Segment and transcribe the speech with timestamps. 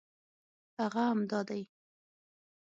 [0.79, 1.61] هغه همدا دی.